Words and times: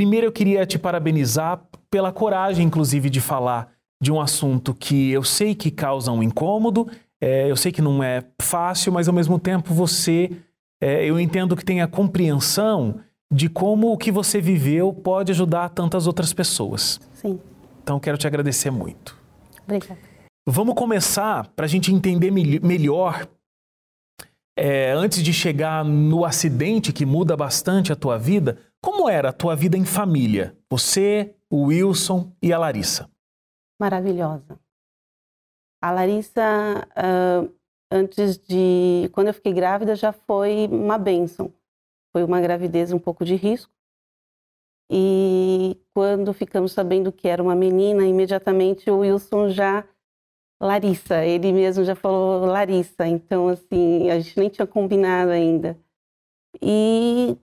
primeiro 0.00 0.26
eu 0.26 0.32
queria 0.32 0.64
te 0.64 0.78
parabenizar 0.78 1.62
pela 1.90 2.10
coragem, 2.10 2.66
inclusive, 2.66 3.10
de 3.10 3.20
falar 3.20 3.70
de 4.00 4.10
um 4.10 4.18
assunto 4.18 4.72
que 4.72 5.10
eu 5.10 5.22
sei 5.22 5.54
que 5.54 5.70
causa 5.70 6.10
um 6.10 6.22
incômodo, 6.22 6.88
é, 7.20 7.50
eu 7.50 7.54
sei 7.54 7.70
que 7.70 7.82
não 7.82 8.02
é 8.02 8.24
fácil, 8.40 8.94
mas 8.94 9.08
ao 9.08 9.14
mesmo 9.14 9.38
tempo 9.38 9.74
você, 9.74 10.30
é, 10.80 11.04
eu 11.04 11.20
entendo 11.20 11.54
que 11.54 11.62
tem 11.62 11.82
a 11.82 11.86
compreensão 11.86 12.98
de 13.30 13.50
como 13.50 13.92
o 13.92 13.98
que 13.98 14.10
você 14.10 14.40
viveu 14.40 14.90
pode 14.90 15.32
ajudar 15.32 15.68
tantas 15.68 16.06
outras 16.06 16.32
pessoas. 16.32 16.98
Sim. 17.12 17.38
Então 17.82 18.00
quero 18.00 18.16
te 18.16 18.26
agradecer 18.26 18.70
muito. 18.70 19.14
Obrigada. 19.64 20.00
Vamos 20.48 20.74
começar 20.76 21.46
para 21.48 21.66
a 21.66 21.68
gente 21.68 21.92
entender 21.92 22.30
melhor. 22.30 23.28
É, 24.58 24.92
antes 24.92 25.22
de 25.22 25.32
chegar 25.34 25.84
no 25.84 26.24
acidente 26.24 26.90
que 26.90 27.04
muda 27.04 27.36
bastante 27.36 27.92
a 27.92 27.96
tua 27.96 28.16
vida, 28.16 28.56
como 28.82 29.08
era 29.08 29.28
a 29.28 29.32
tua 29.32 29.54
vida 29.54 29.76
em 29.76 29.84
família? 29.84 30.56
Você, 30.70 31.34
o 31.50 31.66
Wilson 31.66 32.32
e 32.42 32.52
a 32.52 32.58
Larissa? 32.58 33.10
Maravilhosa. 33.78 34.58
A 35.82 35.90
Larissa, 35.90 36.88
uh, 36.96 37.52
antes 37.90 38.38
de. 38.38 39.08
Quando 39.12 39.28
eu 39.28 39.34
fiquei 39.34 39.52
grávida, 39.52 39.94
já 39.96 40.12
foi 40.12 40.66
uma 40.68 40.98
bênção. 40.98 41.52
Foi 42.12 42.24
uma 42.24 42.40
gravidez 42.40 42.92
um 42.92 42.98
pouco 42.98 43.24
de 43.24 43.34
risco. 43.36 43.72
E 44.90 45.80
quando 45.94 46.32
ficamos 46.34 46.72
sabendo 46.72 47.12
que 47.12 47.28
era 47.28 47.42
uma 47.42 47.54
menina, 47.54 48.06
imediatamente 48.06 48.90
o 48.90 48.98
Wilson 48.98 49.48
já. 49.50 49.86
Larissa, 50.62 51.24
ele 51.24 51.52
mesmo 51.52 51.84
já 51.84 51.94
falou 51.94 52.44
Larissa. 52.44 53.06
Então, 53.06 53.48
assim, 53.48 54.10
a 54.10 54.20
gente 54.20 54.38
nem 54.38 54.48
tinha 54.50 54.66
combinado 54.66 55.30
ainda. 55.30 55.78
E 56.60 57.38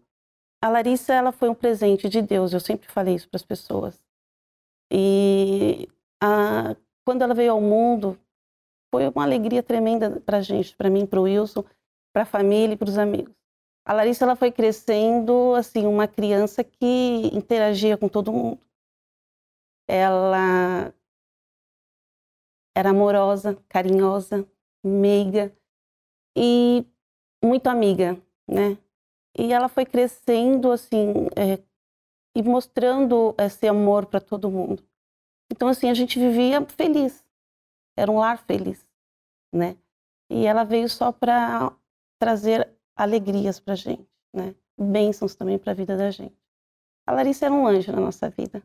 a 0.62 0.70
Larissa, 0.70 1.14
ela 1.14 1.32
foi 1.32 1.50
um 1.50 1.56
presente 1.56 2.10
de 2.10 2.22
Deus. 2.22 2.54
Eu 2.54 2.60
sempre 2.60 2.88
falei 2.90 3.16
isso 3.16 3.30
para 3.30 3.38
as 3.38 3.46
pessoas. 3.46 4.00
E 4.92 5.88
a, 6.22 6.76
quando 7.06 7.22
ela 7.22 7.34
veio 7.34 7.52
ao 7.52 7.62
mundo, 7.62 8.20
foi 8.94 9.08
uma 9.08 9.24
alegria 9.24 9.62
tremenda 9.62 10.22
para 10.22 10.38
a 10.38 10.42
gente, 10.42 10.76
para 10.76 10.90
mim, 10.90 11.06
para 11.06 11.20
o 11.20 11.24
Wilson, 11.24 11.64
para 12.14 12.24
a 12.24 12.26
família 12.26 12.74
e 12.74 12.78
para 12.78 12.90
os 12.90 12.98
amigos. 12.98 13.34
A 13.86 13.94
Larissa 13.94 14.26
ela 14.26 14.36
foi 14.36 14.52
crescendo 14.52 15.54
assim 15.56 15.86
uma 15.86 16.08
criança 16.08 16.64
que 16.64 17.30
interagia 17.34 17.98
com 17.98 18.10
todo 18.10 18.34
mundo. 18.34 18.60
Ela 19.88 20.94
era 22.76 22.90
amorosa, 22.90 23.56
carinhosa, 23.70 24.48
meiga 24.84 25.56
e 26.36 26.86
muito 27.44 27.68
amiga, 27.68 28.22
né? 28.48 28.78
E 29.38 29.54
ela 29.54 29.70
foi 29.70 29.86
crescendo 29.86 30.72
assim 30.72 31.28
é, 31.36 31.62
e 32.36 32.42
mostrando 32.42 33.36
esse 33.38 33.68
amor 33.68 34.06
para 34.08 34.20
todo 34.20 34.50
mundo. 34.50 34.84
Então 35.52 35.68
assim 35.68 35.90
a 35.90 35.94
gente 35.94 36.20
vivia 36.20 36.66
feliz, 36.66 37.24
era 37.96 38.12
um 38.12 38.18
lar 38.18 38.38
feliz, 38.40 38.86
né? 39.54 39.78
E 40.30 40.46
ela 40.46 40.64
veio 40.64 40.90
só 40.90 41.12
para 41.12 41.72
trazer 42.20 42.68
alegrias 42.96 43.60
para 43.60 43.74
a 43.74 43.78
gente, 43.78 44.08
né? 44.34 44.56
Bênçãos 44.78 45.36
também 45.36 45.58
para 45.58 45.72
a 45.72 45.76
vida 45.76 45.96
da 45.96 46.12
gente. 46.12 46.36
A 47.06 47.12
Larissa 47.12 47.46
era 47.46 47.54
um 47.54 47.66
anjo 47.66 47.92
na 47.92 48.02
nossa 48.02 48.30
vida. 48.30 48.62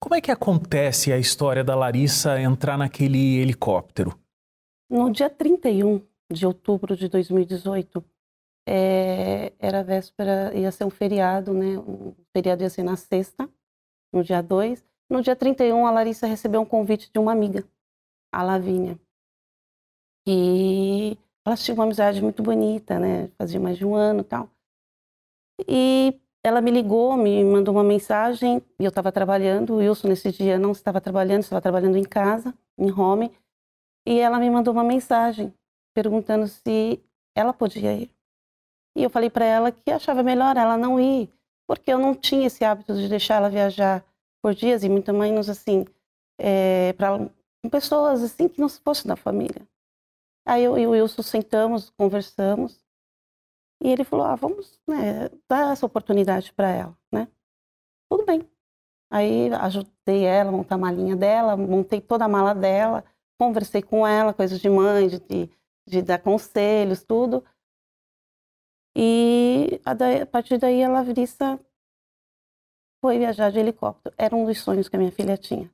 Como 0.00 0.16
é 0.16 0.20
que 0.20 0.32
acontece 0.32 1.12
a 1.12 1.18
história 1.18 1.62
da 1.62 1.76
Larissa 1.76 2.40
entrar 2.40 2.76
naquele 2.76 3.36
helicóptero? 3.36 4.18
No 4.90 5.10
dia 5.10 5.30
31 5.30 6.02
de 6.30 6.44
outubro 6.44 6.96
de 6.96 7.08
2018, 7.08 8.04
é, 8.66 9.52
era 9.58 9.82
véspera, 9.82 10.52
ia 10.54 10.70
ser 10.70 10.84
um 10.84 10.90
feriado, 10.90 11.52
né? 11.52 11.78
O 11.78 12.14
feriado 12.32 12.62
ia 12.62 12.70
ser 12.70 12.82
na 12.82 12.96
sexta, 12.96 13.48
no 14.12 14.22
dia 14.22 14.42
2. 14.42 14.84
No 15.10 15.22
dia 15.22 15.36
31, 15.36 15.86
a 15.86 15.90
Larissa 15.90 16.26
recebeu 16.26 16.60
um 16.60 16.66
convite 16.66 17.10
de 17.12 17.18
uma 17.18 17.32
amiga, 17.32 17.64
a 18.32 18.42
Lavínia. 18.42 18.98
E 20.26 21.18
elas 21.44 21.64
tinham 21.64 21.76
uma 21.76 21.84
amizade 21.84 22.22
muito 22.22 22.42
bonita, 22.42 22.98
né? 22.98 23.28
Fazia 23.36 23.60
mais 23.60 23.76
de 23.76 23.84
um 23.84 23.94
ano 23.94 24.22
tal. 24.24 24.48
E 25.68 26.18
ela 26.44 26.60
me 26.60 26.70
ligou, 26.70 27.16
me 27.16 27.44
mandou 27.44 27.74
uma 27.74 27.84
mensagem, 27.84 28.62
e 28.78 28.84
eu 28.84 28.88
estava 28.88 29.12
trabalhando. 29.12 29.74
O 29.74 29.76
Wilson, 29.76 30.08
nesse 30.08 30.32
dia, 30.32 30.58
não 30.58 30.72
estava 30.72 31.00
trabalhando, 31.00 31.42
estava 31.42 31.60
trabalhando 31.60 31.96
em 31.96 32.04
casa, 32.04 32.54
em 32.78 32.90
home. 32.90 33.32
E 34.06 34.18
ela 34.18 34.38
me 34.38 34.50
mandou 34.50 34.72
uma 34.72 34.84
mensagem 34.84 35.52
perguntando 35.94 36.46
se 36.48 37.00
ela 37.34 37.52
podia 37.52 37.94
ir. 37.94 38.10
E 38.96 39.02
eu 39.02 39.10
falei 39.10 39.30
para 39.30 39.44
ela 39.44 39.72
que 39.72 39.90
achava 39.90 40.22
melhor 40.22 40.56
ela 40.56 40.76
não 40.76 41.00
ir, 41.00 41.30
porque 41.66 41.92
eu 41.92 41.98
não 41.98 42.14
tinha 42.14 42.46
esse 42.46 42.64
hábito 42.64 42.94
de 42.94 43.08
deixar 43.08 43.36
ela 43.36 43.48
viajar 43.48 44.04
por 44.42 44.54
dias, 44.54 44.82
e 44.82 44.88
muito 44.88 45.12
menos 45.14 45.48
assim, 45.48 45.86
é, 46.38 46.92
para 46.94 47.30
pessoas 47.70 48.22
assim 48.22 48.48
que 48.48 48.60
não 48.60 48.68
fossem 48.68 49.08
da 49.08 49.16
família. 49.16 49.66
Aí 50.44 50.64
eu 50.64 50.76
e 50.76 50.86
o 50.86 50.90
Wilson 50.90 51.22
sentamos, 51.22 51.90
conversamos, 51.90 52.82
e 53.82 53.88
ele 53.88 54.04
falou: 54.04 54.26
ah, 54.26 54.36
vamos 54.36 54.80
né, 54.86 55.28
dar 55.48 55.72
essa 55.72 55.86
oportunidade 55.86 56.52
para 56.52 56.68
ela, 56.70 56.98
né? 57.12 57.28
Tudo 58.10 58.24
bem. 58.24 58.48
Aí 59.10 59.52
ajudei 59.52 60.24
ela 60.24 60.48
a 60.48 60.52
montar 60.52 60.76
a 60.76 60.78
malinha 60.78 61.16
dela, 61.16 61.56
montei 61.56 62.00
toda 62.00 62.24
a 62.24 62.28
mala 62.28 62.54
dela, 62.54 63.04
conversei 63.38 63.82
com 63.82 64.06
ela, 64.06 64.32
coisas 64.32 64.60
de 64.60 64.70
mãe, 64.70 65.08
de, 65.08 65.20
de, 65.20 65.50
de 65.86 66.02
dar 66.02 66.18
conselhos, 66.18 67.02
tudo. 67.02 67.44
E 68.94 69.80
a, 69.84 70.26
partir 70.26 70.58
daí 70.58 70.82
a 70.82 70.88
Lavrissa 70.88 71.58
foi 73.00 73.18
viajar 73.18 73.50
de 73.50 73.58
helicóptero. 73.58 74.14
Era 74.18 74.36
um 74.36 74.44
dos 74.44 74.60
sonhos 74.60 74.88
que 74.88 74.96
a 74.96 74.98
minha 74.98 75.12
filha 75.12 75.36
tinha. 75.36 75.70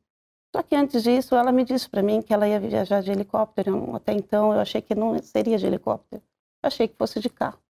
Só 0.54 0.62
que 0.62 0.74
antes 0.74 1.02
disso, 1.02 1.34
ela 1.34 1.52
me 1.52 1.64
disse 1.64 1.88
para 1.88 2.02
mim 2.02 2.22
que 2.22 2.32
ela 2.32 2.48
ia 2.48 2.58
viajar 2.58 3.02
de 3.02 3.10
helicóptero. 3.10 3.94
Até 3.94 4.12
então, 4.12 4.52
eu 4.52 4.60
achei 4.60 4.80
que 4.80 4.94
não 4.94 5.20
seria 5.22 5.58
de 5.58 5.66
helicóptero. 5.66 6.22
Eu 6.62 6.66
achei 6.68 6.88
que 6.88 6.96
fosse 6.96 7.20
de 7.20 7.28
carro. 7.28 7.60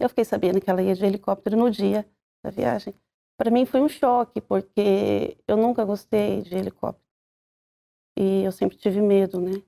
Eu 0.00 0.08
fiquei 0.08 0.24
sabendo 0.24 0.60
que 0.60 0.70
ela 0.70 0.82
ia 0.82 0.94
de 0.94 1.04
helicóptero 1.04 1.56
no 1.56 1.70
dia 1.70 2.08
da 2.42 2.50
viagem. 2.50 2.94
Para 3.36 3.50
mim 3.50 3.66
foi 3.66 3.80
um 3.80 3.88
choque, 3.88 4.40
porque 4.40 5.36
eu 5.46 5.56
nunca 5.56 5.84
gostei 5.84 6.42
de 6.42 6.56
helicóptero. 6.56 7.04
E 8.16 8.42
eu 8.44 8.52
sempre 8.52 8.76
tive 8.76 9.00
medo, 9.00 9.40
né? 9.40 9.62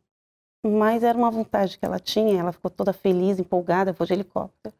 Mas 0.65 1.03
era 1.03 1.17
uma 1.17 1.31
vontade 1.31 1.79
que 1.79 1.85
ela 1.85 1.99
tinha, 1.99 2.41
ela 2.41 2.53
ficou 2.53 2.71
toda 2.71 2.93
feliz, 2.93 3.39
empolgada, 3.39 3.93
vou 3.93 4.07
de 4.07 4.15
helicóptero. 4.15 4.75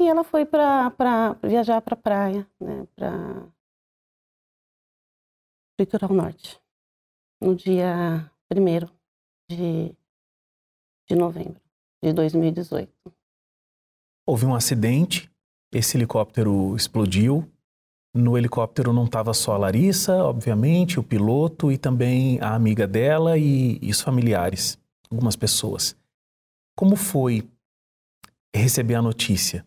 E 0.00 0.08
ela 0.08 0.22
foi 0.22 0.46
para 0.46 1.32
viajar 1.42 1.82
para 1.82 1.94
a 1.94 2.00
praia, 2.00 2.46
né? 2.60 2.86
Para 2.94 3.48
Litoral 5.78 6.12
Norte 6.12 6.60
no 7.40 7.54
dia 7.54 8.30
1 8.52 8.88
de, 9.50 9.94
de 11.08 11.16
novembro 11.16 11.60
de 12.02 12.12
2018. 12.12 12.92
Houve 14.26 14.46
um 14.46 14.54
acidente, 14.54 15.30
esse 15.72 15.96
helicóptero 15.96 16.76
explodiu. 16.76 17.50
No 18.14 18.38
helicóptero 18.38 18.92
não 18.92 19.04
estava 19.04 19.34
só 19.34 19.52
a 19.54 19.58
Larissa, 19.58 20.24
obviamente, 20.24 20.98
o 20.98 21.04
piloto 21.04 21.72
e 21.72 21.78
também 21.78 22.40
a 22.40 22.54
amiga 22.54 22.86
dela 22.86 23.36
e, 23.36 23.78
e 23.82 23.90
os 23.90 24.00
familiares, 24.00 24.78
algumas 25.10 25.36
pessoas. 25.36 25.96
Como 26.76 26.96
foi 26.96 27.48
receber 28.54 28.94
a 28.94 29.02
notícia 29.02 29.66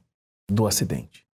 do 0.52 0.68
acidente? 0.68 1.26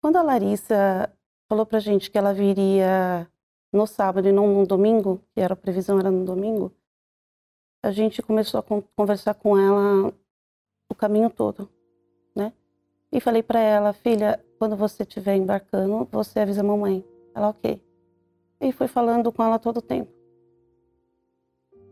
Quando 0.00 0.16
a 0.16 0.22
Larissa 0.22 1.10
falou 1.48 1.64
para 1.64 1.78
gente 1.78 2.10
que 2.10 2.18
ela 2.18 2.34
viria 2.34 3.28
no 3.72 3.86
sábado 3.86 4.28
e 4.28 4.32
não 4.32 4.46
no 4.46 4.66
domingo, 4.66 5.20
que 5.34 5.40
era 5.40 5.54
a 5.54 5.56
previsão 5.56 5.98
era 5.98 6.10
no 6.10 6.24
domingo, 6.24 6.70
a 7.82 7.90
gente 7.90 8.22
começou 8.22 8.60
a 8.60 8.82
conversar 8.94 9.34
com 9.34 9.58
ela 9.58 10.12
o 10.90 10.94
caminho 10.94 11.30
todo, 11.30 11.68
né? 12.36 12.52
E 13.10 13.20
falei 13.20 13.42
para 13.42 13.60
ela, 13.60 13.92
filha, 13.92 14.44
quando 14.58 14.76
você 14.76 15.02
estiver 15.02 15.36
embarcando, 15.36 16.06
você 16.10 16.40
avisa 16.40 16.60
a 16.60 16.64
mamãe. 16.64 17.04
Ela, 17.34 17.48
ok. 17.48 17.82
E 18.60 18.72
fui 18.72 18.88
falando 18.88 19.32
com 19.32 19.42
ela 19.42 19.58
todo 19.58 19.78
o 19.78 19.82
tempo. 19.82 20.12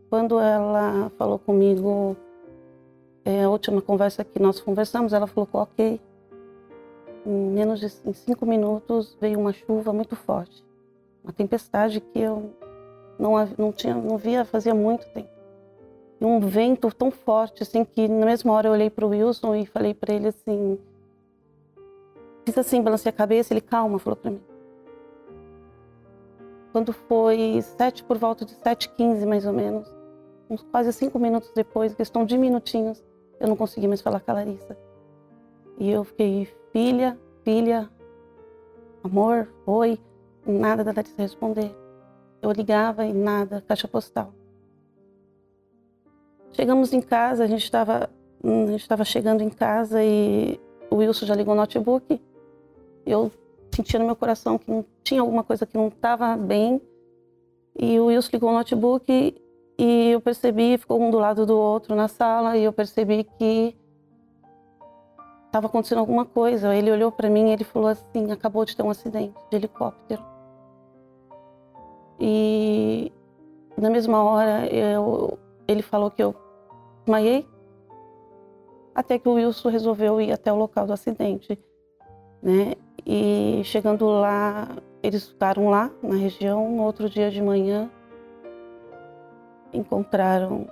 Quando 0.09 0.39
ela 0.39 1.09
falou 1.17 1.39
comigo, 1.39 2.15
é, 3.25 3.43
a 3.43 3.49
última 3.49 3.81
conversa 3.81 4.23
que 4.23 4.39
nós 4.39 4.59
conversamos, 4.59 5.13
ela 5.13 5.27
falou, 5.27 5.49
ok. 5.53 5.99
Em 7.25 7.51
menos 7.51 7.79
de 7.79 7.89
cinco 7.89 8.45
minutos 8.45 9.17
veio 9.19 9.39
uma 9.39 9.53
chuva 9.53 9.93
muito 9.93 10.15
forte 10.15 10.63
uma 11.23 11.31
tempestade 11.31 12.01
que 12.01 12.19
eu 12.19 12.51
não, 13.17 13.33
não, 13.57 13.71
tinha, 13.71 13.95
não 13.95 14.17
via 14.17 14.43
fazia 14.43 14.75
muito 14.75 15.07
tempo. 15.13 15.29
E 16.19 16.25
um 16.25 16.39
vento 16.39 16.93
tão 16.93 17.09
forte, 17.09 17.63
assim, 17.63 17.85
que 17.85 18.07
na 18.07 18.25
mesma 18.25 18.51
hora 18.51 18.67
eu 18.67 18.73
olhei 18.73 18.89
para 18.89 19.05
o 19.05 19.09
Wilson 19.09 19.55
e 19.55 19.65
falei 19.65 19.93
para 19.93 20.13
ele 20.13 20.27
assim, 20.27 20.77
fiz 22.45 22.57
assim, 22.57 22.81
balancei 22.81 23.09
a 23.09 23.13
cabeça, 23.13 23.53
ele, 23.53 23.61
calma, 23.61 23.97
falou 23.99 24.17
para 24.17 24.31
mim. 24.31 24.41
Quando 26.71 26.91
foi 26.91 27.61
sete, 27.61 28.03
por 28.03 28.17
volta 28.17 28.45
de 28.45 28.51
sete 28.51 28.89
quinze 28.89 29.25
mais 29.25 29.45
ou 29.45 29.53
menos, 29.53 29.87
uns 30.49 30.63
quase 30.63 30.91
cinco 30.91 31.19
minutos 31.19 31.51
depois, 31.53 31.93
questão 31.93 32.25
de 32.25 32.37
minutinhos, 32.37 33.03
eu 33.39 33.47
não 33.47 33.55
consegui 33.55 33.87
mais 33.87 34.01
falar 34.01 34.19
com 34.19 34.31
a 34.31 34.35
Larissa. 34.35 34.77
E 35.77 35.89
eu 35.89 36.03
fiquei, 36.03 36.47
filha, 36.73 37.17
filha, 37.43 37.87
amor, 39.03 39.47
oi. 39.65 39.99
nada 40.45 40.83
da 40.83 40.91
Larissa 40.91 41.21
responder. 41.21 41.73
Eu 42.41 42.51
ligava 42.51 43.05
e 43.05 43.13
nada, 43.13 43.63
caixa 43.65 43.87
postal. 43.87 44.33
Chegamos 46.51 46.91
em 46.91 46.99
casa, 46.99 47.43
a 47.43 47.47
gente 47.47 47.63
estava 47.63 48.09
estava 48.75 49.05
chegando 49.05 49.41
em 49.41 49.49
casa 49.49 50.03
e 50.03 50.59
o 50.89 50.97
Wilson 50.97 51.27
já 51.27 51.35
ligou 51.35 51.53
o 51.53 51.57
notebook. 51.57 52.19
Eu 53.05 53.31
sentia 53.73 53.99
no 53.99 54.05
meu 54.05 54.15
coração 54.15 54.57
que 54.57 54.85
tinha 55.03 55.21
alguma 55.21 55.43
coisa 55.43 55.65
que 55.65 55.77
não 55.77 55.87
estava 55.87 56.35
bem. 56.35 56.81
E 57.79 57.99
o 57.99 58.07
Wilson 58.07 58.29
ligou 58.33 58.49
o 58.49 58.53
notebook 58.53 59.35
e 59.77 60.09
eu 60.09 60.19
percebi, 60.19 60.77
ficou 60.77 61.01
um 61.01 61.09
do 61.09 61.19
lado 61.19 61.45
do 61.45 61.57
outro 61.57 61.95
na 61.95 62.07
sala 62.07 62.57
e 62.57 62.63
eu 62.63 62.73
percebi 62.73 63.23
que 63.23 63.75
estava 65.53 65.67
acontecendo 65.67 65.99
alguma 65.99 66.25
coisa. 66.25 66.75
Ele 66.75 66.91
olhou 66.91 67.11
para 67.11 67.29
mim 67.29 67.49
e 67.49 67.53
ele 67.53 67.63
falou 67.63 67.87
assim: 67.87 68.31
acabou 68.31 68.65
de 68.65 68.75
ter 68.75 68.81
um 68.81 68.89
acidente 68.89 69.35
de 69.51 69.55
helicóptero. 69.55 70.23
E 72.19 73.11
na 73.77 73.89
mesma 73.89 74.23
hora 74.23 74.65
eu, 74.67 75.37
ele 75.67 75.83
falou 75.83 76.09
que 76.09 76.23
eu 76.23 76.35
desmaiei, 77.05 77.47
até 78.95 79.19
que 79.19 79.29
o 79.29 79.33
Wilson 79.33 79.69
resolveu 79.69 80.19
ir 80.19 80.31
até 80.31 80.51
o 80.51 80.55
local 80.55 80.87
do 80.87 80.93
acidente, 80.93 81.59
né? 82.41 82.73
E 83.05 83.61
chegando 83.65 84.07
lá, 84.07 84.69
eles 85.03 85.27
ficaram 85.27 85.69
lá 85.69 85.91
na 86.01 86.15
região. 86.15 86.71
No 86.71 86.83
outro 86.83 87.09
dia 87.09 87.29
de 87.29 87.41
manhã, 87.41 87.91
encontraram 89.71 90.67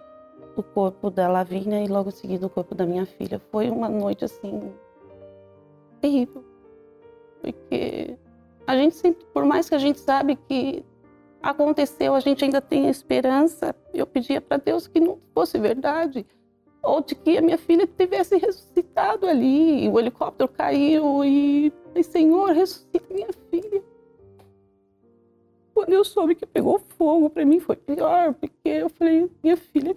o 0.56 0.64
corpo 0.64 1.10
da 1.10 1.28
Lavínia 1.28 1.84
e 1.84 1.88
logo 1.88 2.10
em 2.10 2.14
seguida 2.14 2.46
o 2.46 2.50
corpo 2.50 2.76
da 2.76 2.86
minha 2.86 3.06
filha. 3.06 3.40
Foi 3.52 3.70
uma 3.70 3.90
noite 3.90 4.26
assim 4.26 4.72
terrível, 6.02 6.44
porque 7.42 8.18
a 8.66 8.76
gente 8.76 8.96
sempre, 8.96 9.26
por 9.34 9.46
mais 9.46 9.70
que 9.70 9.76
a 9.76 9.80
gente 9.80 10.00
sabe 10.00 10.36
que 10.36 10.84
aconteceu, 11.42 12.14
a 12.14 12.20
gente 12.20 12.44
ainda 12.44 12.62
tem 12.62 12.90
esperança. 12.90 13.76
Eu 13.94 14.06
pedia 14.06 14.42
para 14.42 14.58
Deus 14.58 14.88
que 14.88 15.00
não 15.00 15.18
fosse 15.34 15.58
verdade, 15.58 16.26
ou 16.82 17.02
de 17.02 17.16
que 17.16 17.38
a 17.38 17.42
minha 17.42 17.58
filha 17.58 17.86
tivesse 17.86 18.38
ressuscitado 18.38 19.28
ali, 19.28 19.88
o 19.90 20.00
helicóptero 20.00 20.50
caiu 20.50 21.24
e, 21.24 21.72
e 21.96 22.04
Senhor, 22.04 22.50
ressuscita 22.52 23.14
minha 23.14 23.30
filha. 23.50 23.84
Quando 25.74 25.94
eu 25.94 26.04
soube 26.04 26.36
que 26.36 26.46
pegou 26.46 26.80
fogo, 26.98 27.30
para 27.30 27.46
mim 27.46 27.60
foi 27.60 27.76
pior, 27.76 28.34
porque 28.34 28.70
eu 28.70 28.90
falei, 28.90 29.30
minha 29.42 29.58
filha 29.58 29.96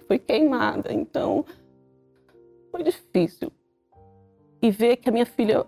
queimada, 0.85 0.93
então 0.93 1.45
foi 2.71 2.83
difícil. 2.83 3.51
E 4.61 4.71
ver 4.71 4.97
que 4.97 5.09
a 5.09 5.11
minha 5.11 5.25
filha 5.25 5.65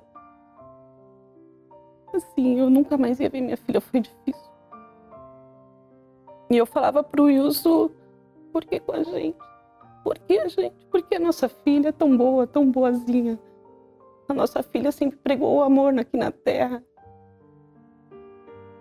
assim, 2.14 2.58
eu 2.58 2.70
nunca 2.70 2.98
mais 2.98 3.20
ia 3.20 3.30
ver 3.30 3.42
minha 3.42 3.58
filha, 3.58 3.82
foi 3.82 4.00
difícil. 4.00 4.52
E 6.50 6.58
eu 6.58 6.66
falava 6.66 7.04
pro 7.04 7.26
Wilson, 7.26 7.90
por 8.52 8.64
que 8.64 8.80
com 8.80 8.94
a 8.94 9.04
gente? 9.04 9.38
Por 10.04 10.18
que 10.20 10.40
a 10.40 10.48
gente? 10.48 10.86
Porque 10.90 11.16
a 11.16 11.20
nossa 11.20 11.50
filha 11.50 11.90
é 11.90 11.92
tão 11.92 12.16
boa, 12.16 12.48
tão 12.48 12.72
boazinha. 12.72 13.38
A 14.28 14.34
nossa 14.34 14.64
filha 14.64 14.92
sempre 14.92 15.18
pregou 15.18 15.58
o 15.58 15.62
amor 15.62 15.98
aqui 16.00 16.18
na 16.18 16.32
terra. 16.32 16.84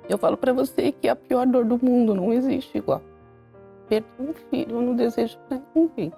Eu 0.09 0.17
falo 0.17 0.37
para 0.37 0.53
você 0.53 0.93
que 0.93 1.09
a 1.09 1.17
pior 1.17 1.47
dor 1.47 1.65
do 1.65 1.85
mundo 1.85 2.15
não 2.15 2.33
existe 2.33 2.79
igual. 2.79 3.03
Perder 3.88 4.09
um 4.21 4.33
filho, 4.33 4.77
eu 4.77 4.83
não 4.83 4.94
desejo 4.94 5.37
para 5.49 5.61
ninguém. 5.75 6.12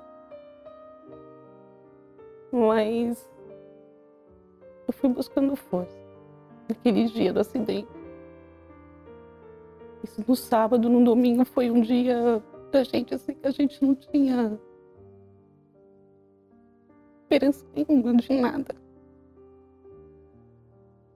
Mas 2.50 3.28
eu 4.86 4.92
fui 4.92 5.10
buscando 5.10 5.54
força 5.54 5.96
naquele 6.68 7.06
dia 7.06 7.32
do 7.32 7.40
acidente. 7.40 7.88
Isso 10.02 10.24
no 10.26 10.36
sábado, 10.36 10.88
no 10.88 11.04
domingo 11.04 11.44
foi 11.44 11.70
um 11.70 11.80
dia 11.80 12.42
da 12.70 12.82
gente 12.84 13.14
assim 13.14 13.34
que 13.34 13.46
a 13.46 13.50
gente 13.50 13.82
não 13.84 13.94
tinha 13.94 14.58
esperança 17.22 17.66
nenhuma 17.74 18.14
de 18.14 18.32
nada. 18.32 18.74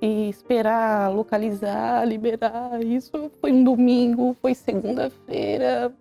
E 0.01 0.29
esperar 0.29 1.11
localizar, 1.15 2.05
liberar, 2.07 2.83
isso 2.85 3.31
foi 3.41 3.53
um 3.53 3.63
domingo, 3.63 4.37
foi 4.43 4.55
segunda-feira, 4.55 5.95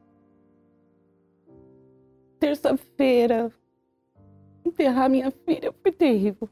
terça-feira. 2.39 3.51
Enterrar 4.71 5.09
minha 5.09 5.29
filha 5.29 5.73
foi 5.83 5.91
terrível. 5.91 6.49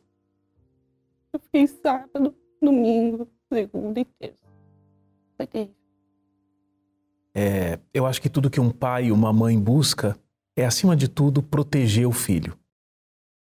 Eu 1.31 1.39
fiquei 1.39 1.65
sábado, 1.67 2.35
domingo, 2.61 3.29
segunda 3.47 3.97
e 3.97 4.03
terça. 4.03 4.45
Foi 5.37 5.47
terrível. 5.47 5.75
É, 7.33 7.79
eu 7.93 8.05
acho 8.05 8.21
que 8.21 8.27
tudo 8.27 8.49
que 8.49 8.59
um 8.59 8.71
pai 8.71 9.05
e 9.05 9.11
uma 9.13 9.31
mãe 9.31 9.57
busca 9.57 10.17
é, 10.57 10.65
acima 10.65 10.97
de 10.97 11.07
tudo, 11.07 11.41
proteger 11.41 12.05
o 12.05 12.11
filho. 12.11 12.57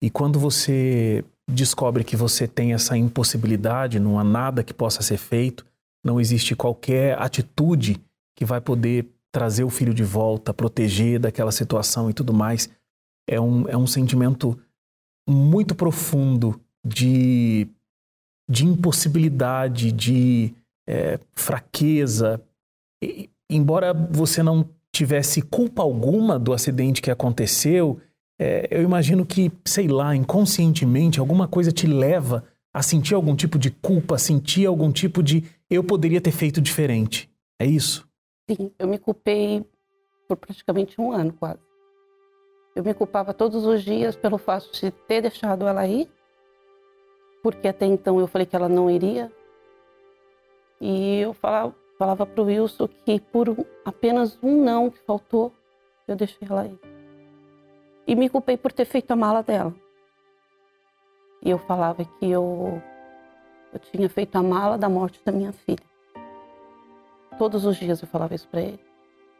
E 0.01 0.09
quando 0.09 0.37
você 0.37 1.23
descobre 1.49 2.03
que 2.03 2.17
você 2.17 2.45
tem 2.45 2.73
essa 2.73 2.97
impossibilidade, 2.97 3.97
não 3.97 4.19
há 4.19 4.25
nada 4.25 4.61
que 4.61 4.73
possa 4.73 5.01
ser 5.01 5.17
feito, 5.17 5.65
não 6.03 6.19
existe 6.19 6.53
qualquer 6.53 7.17
atitude 7.21 8.03
que 8.35 8.43
vai 8.43 8.59
poder 8.59 9.07
trazer 9.31 9.63
o 9.63 9.69
filho 9.69 9.93
de 9.93 10.03
volta, 10.03 10.53
proteger 10.53 11.17
daquela 11.17 11.51
situação 11.51 12.09
e 12.09 12.13
tudo 12.13 12.33
mais, 12.33 12.69
é 13.27 13.39
um, 13.39 13.67
é 13.69 13.77
um 13.77 13.87
sentimento 13.87 14.59
muito 15.27 15.75
profundo 15.75 16.59
de, 16.85 17.67
de 18.49 18.65
impossibilidade, 18.65 19.91
de 19.91 20.53
é, 20.87 21.19
fraqueza. 21.33 22.41
E, 23.03 23.29
embora 23.49 23.93
você 23.93 24.43
não 24.43 24.69
tivesse 24.91 25.41
culpa 25.41 25.81
alguma 25.81 26.39
do 26.39 26.53
acidente 26.53 27.01
que 27.01 27.11
aconteceu, 27.11 27.99
é, 28.39 28.67
eu 28.69 28.81
imagino 28.83 29.25
que, 29.25 29.51
sei 29.65 29.87
lá, 29.87 30.15
inconscientemente, 30.15 31.19
alguma 31.19 31.47
coisa 31.47 31.71
te 31.71 31.87
leva 31.87 32.43
a 32.73 32.81
sentir 32.81 33.13
algum 33.13 33.35
tipo 33.35 33.57
de 33.57 33.71
culpa, 33.71 34.15
a 34.15 34.19
sentir 34.19 34.65
algum 34.65 34.91
tipo 34.91 35.23
de 35.23 35.43
eu 35.69 35.83
poderia 35.83 36.19
ter 36.19 36.31
feito 36.31 36.61
diferente. 36.61 37.29
É 37.59 37.65
isso? 37.65 38.07
Sim, 38.49 38.71
eu 38.77 38.87
me 38.87 38.97
culpei 38.97 39.65
por 40.27 40.37
praticamente 40.37 40.99
um 40.99 41.11
ano 41.11 41.33
quase. 41.33 41.59
Eu 42.75 42.83
me 42.83 42.93
culpava 42.93 43.33
todos 43.33 43.65
os 43.65 43.83
dias 43.83 44.15
pelo 44.15 44.37
fato 44.37 44.71
de 44.71 44.91
ter 44.91 45.21
deixado 45.21 45.65
ela 45.65 45.87
ir, 45.87 46.09
porque 47.41 47.67
até 47.67 47.85
então 47.85 48.19
eu 48.19 48.27
falei 48.27 48.45
que 48.45 48.55
ela 48.55 48.67
não 48.67 48.89
iria. 48.89 49.31
E 50.81 51.21
eu 51.21 51.33
falava, 51.33 51.73
falava 51.97 52.25
para 52.25 52.41
o 52.41 52.45
Wilson 52.45 52.89
que 53.05 53.19
por 53.19 53.55
apenas 53.85 54.37
um 54.43 54.61
não 54.61 54.89
que 54.89 54.99
faltou, 54.99 55.53
eu 56.07 56.15
deixei 56.15 56.47
ela 56.49 56.67
ir 56.67 56.95
e 58.07 58.15
me 58.15 58.29
culpei 58.29 58.57
por 58.57 58.71
ter 58.71 58.85
feito 58.85 59.11
a 59.11 59.15
mala 59.15 59.41
dela. 59.41 59.73
E 61.41 61.49
eu 61.49 61.57
falava 61.57 62.03
que 62.03 62.29
eu, 62.29 62.81
eu 63.73 63.79
tinha 63.79 64.09
feito 64.09 64.35
a 64.35 64.43
mala 64.43 64.77
da 64.77 64.89
morte 64.89 65.21
da 65.23 65.31
minha 65.31 65.51
filha. 65.51 65.83
Todos 67.37 67.65
os 67.65 67.77
dias 67.77 68.01
eu 68.01 68.07
falava 68.07 68.35
isso 68.35 68.47
para 68.47 68.61
ele. 68.61 68.79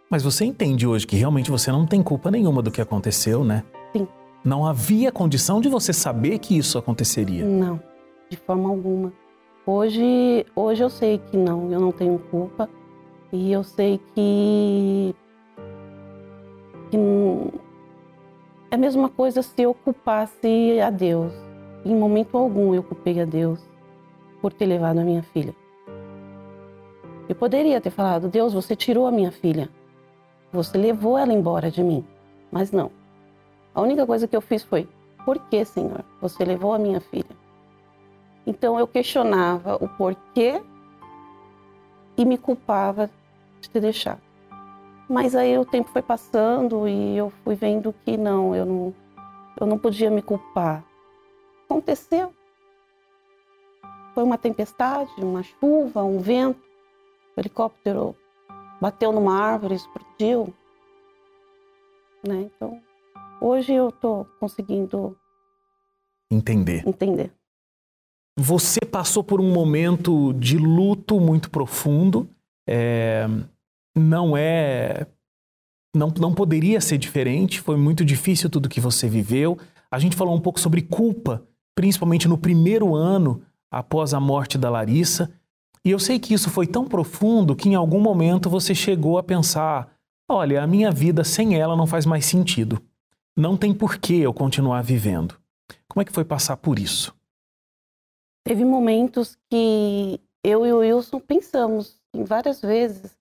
Mas 0.10 0.24
você 0.24 0.46
entende 0.46 0.86
hoje 0.86 1.08
que 1.08 1.16
realmente 1.16 1.50
você 1.50 1.72
não 1.72 1.86
tem 1.86 2.04
culpa 2.04 2.30
nenhuma 2.30 2.62
do 2.62 2.72
que 2.72 2.82
aconteceu, 2.82 3.44
né? 3.44 3.64
Sim. 3.92 4.08
Não 4.44 4.66
havia 4.66 5.12
condição 5.12 5.60
de 5.60 5.68
você 5.68 5.92
saber 5.92 6.38
que 6.40 6.56
isso 6.58 6.78
aconteceria? 6.78 7.44
Não, 7.46 7.80
de 8.30 8.38
forma 8.38 8.70
alguma. 8.70 9.12
Hoje, 9.66 10.46
hoje 10.56 10.84
eu 10.84 10.90
sei 10.90 11.18
que 11.18 11.36
não, 11.36 11.72
eu 11.72 11.80
não 11.80 11.92
tenho 11.92 12.20
culpa. 12.30 12.70
E 13.32 13.52
eu 13.52 13.64
sei 13.64 14.00
que, 14.14 15.16
que 16.92 16.98
é 18.70 18.76
a 18.76 18.78
mesma 18.78 19.10
coisa 19.10 19.42
se 19.42 19.62
eu 19.62 19.74
culpasse 19.74 20.80
a 20.80 20.92
Deus. 20.92 21.34
Em 21.84 21.96
momento 21.96 22.38
algum 22.38 22.76
eu 22.76 22.84
culpei 22.84 23.20
a 23.20 23.26
Deus 23.26 23.60
por 24.42 24.54
ter 24.54 24.68
levado 24.68 25.00
a 25.00 25.04
minha 25.04 25.24
filha. 25.24 25.56
Eu 27.28 27.36
poderia 27.36 27.82
ter 27.82 27.90
falado: 27.90 28.28
Deus, 28.28 28.54
você 28.54 28.76
tirou 28.76 29.08
a 29.08 29.12
minha 29.12 29.32
filha. 29.32 29.68
Você 30.56 30.78
levou 30.78 31.18
ela 31.18 31.34
embora 31.34 31.70
de 31.70 31.84
mim. 31.84 32.06
Mas 32.50 32.72
não. 32.72 32.90
A 33.74 33.82
única 33.82 34.06
coisa 34.06 34.26
que 34.26 34.36
eu 34.36 34.40
fiz 34.42 34.64
foi: 34.64 34.88
Por 35.26 35.38
que, 35.38 35.66
Senhor, 35.66 36.04
você 36.22 36.46
levou 36.46 36.74
a 36.74 36.80
minha 36.80 37.02
filha? 37.02 37.36
Então 38.48 38.80
eu 38.80 38.88
questionava 38.88 39.76
o 39.76 39.90
porquê 39.90 40.64
e 42.16 42.24
me 42.24 42.38
culpava 42.38 43.10
de 43.60 43.70
ter 43.70 43.82
deixado. 43.82 44.22
Mas 45.10 45.36
aí 45.36 45.58
o 45.58 45.66
tempo 45.66 45.90
foi 45.90 46.02
passando 46.02 46.88
e 46.88 47.18
eu 47.18 47.30
fui 47.44 47.56
vendo 47.56 47.94
que 48.06 48.16
não, 48.16 48.56
eu 48.56 48.66
não, 48.66 48.96
eu 49.60 49.68
não 49.68 49.78
podia 49.78 50.10
me 50.10 50.22
culpar. 50.22 50.86
Aconteceu. 51.66 52.34
Foi 54.14 54.24
uma 54.24 54.38
tempestade, 54.38 55.12
uma 55.18 55.44
chuva, 55.44 56.02
um 56.02 56.20
vento. 56.20 56.64
O 57.36 57.42
helicóptero 57.42 58.16
bateu 58.86 59.12
numa 59.12 59.36
árvore, 59.36 59.74
explodiu. 59.74 60.54
Né? 62.24 62.52
Então, 62.56 62.80
hoje 63.42 63.74
eu 63.74 63.90
estou 63.90 64.26
conseguindo 64.40 65.18
entender. 66.32 66.88
entender. 66.88 67.32
Você 68.38 68.82
passou 68.82 69.24
por 69.24 69.42
um 69.42 69.52
momento 69.52 70.34
de 70.34 70.60
luto 70.60 71.20
muito 71.20 71.50
profundo 71.50 72.30
é, 72.70 73.26
não 73.98 74.38
é. 74.38 75.08
Não, 75.96 76.14
não 76.20 76.34
poderia 76.34 76.80
ser 76.82 76.98
diferente, 76.98 77.62
foi 77.62 77.78
muito 77.78 78.04
difícil 78.06 78.50
tudo 78.52 78.70
que 78.70 78.82
você 78.82 79.08
viveu. 79.10 79.58
A 79.90 79.98
gente 79.98 80.16
falou 80.16 80.36
um 80.36 80.42
pouco 80.42 80.60
sobre 80.60 80.82
culpa, 80.84 81.44
principalmente 81.74 82.28
no 82.28 82.38
primeiro 82.38 82.94
ano 82.94 83.42
após 83.72 84.14
a 84.14 84.20
morte 84.20 84.60
da 84.60 84.70
Larissa. 84.70 85.32
E 85.86 85.92
eu 85.92 86.00
sei 86.00 86.18
que 86.18 86.34
isso 86.34 86.50
foi 86.50 86.66
tão 86.66 86.86
profundo 86.86 87.56
que 87.56 87.70
em 87.70 87.76
algum 87.76 88.00
momento 88.00 88.50
você 88.50 88.74
chegou 88.74 89.20
a 89.20 89.24
pensar: 89.24 89.96
olha, 90.28 90.64
a 90.64 90.68
minha 90.68 90.90
vida 90.90 91.24
sem 91.24 91.56
ela 91.56 91.78
não 91.78 91.86
faz 91.86 92.08
mais 92.08 92.26
sentido. 92.26 92.82
Não 93.38 93.56
tem 93.56 93.72
porquê 93.72 94.16
eu 94.16 94.34
continuar 94.34 94.82
vivendo. 94.82 95.38
Como 95.88 96.02
é 96.02 96.06
que 96.06 96.12
foi 96.12 96.26
passar 96.26 96.58
por 96.58 96.80
isso? 96.80 97.16
Teve 98.44 98.66
momentos 98.66 99.38
que 99.50 100.20
eu 100.44 100.66
e 100.66 100.74
o 100.74 100.80
Wilson 100.80 101.20
pensamos 101.20 102.00
várias 102.14 102.62
vezes 102.62 103.16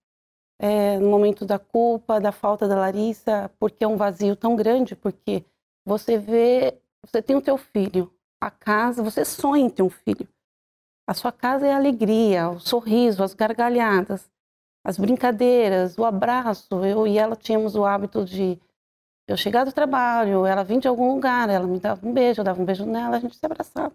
é, 0.59 0.99
no 0.99 1.11
momento 1.11 1.45
da 1.45 1.59
culpa, 1.59 2.21
da 2.21 2.33
falta 2.33 2.67
da 2.67 2.77
Larissa, 2.77 3.51
porque 3.59 3.85
é 3.85 3.89
um 3.89 3.97
vazio 3.97 4.37
tão 4.37 4.57
grande, 4.57 4.95
porque 4.95 5.45
você 5.85 6.17
vê, 6.17 6.79
você 7.03 7.21
tem 7.21 7.37
o 7.37 7.43
teu 7.43 7.59
filho, 7.59 8.13
a 8.41 8.51
casa, 8.51 9.03
você 9.03 9.25
sonha 9.25 9.65
em 9.65 9.71
ter 9.71 9.83
um 9.83 9.91
filho. 9.91 10.29
A 11.07 11.13
sua 11.13 11.31
casa 11.31 11.67
é 11.67 11.73
a 11.73 11.77
alegria, 11.77 12.49
o 12.49 12.59
sorriso, 12.59 13.23
as 13.23 13.35
gargalhadas, 13.35 14.31
as 14.83 14.97
brincadeiras, 14.99 15.99
o 15.99 16.05
abraço. 16.05 16.85
Eu 16.85 17.07
e 17.07 17.19
ela 17.19 17.37
tínhamos 17.37 17.75
o 17.75 17.85
hábito 17.85 18.25
de 18.25 18.59
eu 19.27 19.37
chegar 19.37 19.65
do 19.65 19.73
trabalho, 19.73 20.47
ela 20.47 20.63
vinha 20.65 20.81
de 20.81 20.89
algum 20.89 21.15
lugar, 21.15 21.49
ela 21.49 21.67
me 21.67 21.79
dava 21.79 22.07
um 22.07 22.13
beijo, 22.13 22.41
eu 22.41 22.45
dava 22.45 22.61
um 22.61 22.65
beijo 22.65 22.85
nela, 22.85 23.17
a 23.17 23.21
gente 23.21 23.37
se 23.37 23.45
abraçava. 23.45 23.95